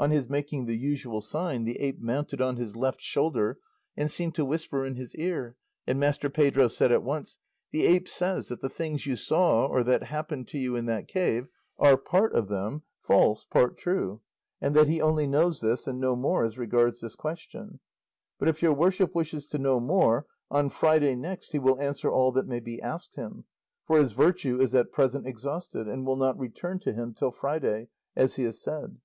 [0.00, 3.60] On his making the usual sign the ape mounted on his left shoulder
[3.96, 5.54] and seemed to whisper in his ear,
[5.86, 7.38] and Master Pedro said at once,
[7.70, 11.06] "The ape says that the things you saw or that happened to you in that
[11.06, 11.46] cave
[11.78, 14.22] are, part of them false, part true;
[14.60, 17.78] and that he only knows this and no more as regards this question;
[18.40, 22.32] but if your worship wishes to know more, on Friday next he will answer all
[22.32, 23.44] that may be asked him,
[23.86, 27.86] for his virtue is at present exhausted, and will not return to him till Friday,
[28.16, 28.96] as he has said."